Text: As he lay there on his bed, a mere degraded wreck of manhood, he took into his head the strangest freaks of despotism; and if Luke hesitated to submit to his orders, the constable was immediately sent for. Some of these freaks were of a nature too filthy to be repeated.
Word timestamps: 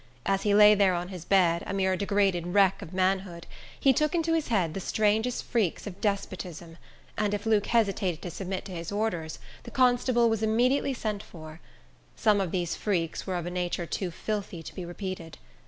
As 0.25 0.41
he 0.41 0.55
lay 0.55 0.73
there 0.73 0.95
on 0.95 1.09
his 1.09 1.25
bed, 1.25 1.63
a 1.67 1.75
mere 1.75 1.95
degraded 1.95 2.47
wreck 2.55 2.81
of 2.81 2.91
manhood, 2.91 3.45
he 3.79 3.93
took 3.93 4.15
into 4.15 4.33
his 4.33 4.47
head 4.47 4.73
the 4.73 4.79
strangest 4.79 5.43
freaks 5.43 5.85
of 5.85 6.01
despotism; 6.01 6.79
and 7.19 7.35
if 7.35 7.45
Luke 7.45 7.67
hesitated 7.67 8.19
to 8.23 8.31
submit 8.31 8.65
to 8.65 8.71
his 8.71 8.91
orders, 8.91 9.37
the 9.61 9.69
constable 9.69 10.27
was 10.27 10.41
immediately 10.41 10.95
sent 10.95 11.21
for. 11.21 11.59
Some 12.15 12.41
of 12.41 12.49
these 12.49 12.75
freaks 12.75 13.27
were 13.27 13.35
of 13.35 13.45
a 13.45 13.51
nature 13.51 13.85
too 13.85 14.09
filthy 14.09 14.63
to 14.63 14.73
be 14.73 14.85
repeated. 14.85 15.37